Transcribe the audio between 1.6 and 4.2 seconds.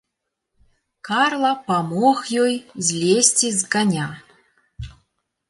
памог ёй злезці з каня.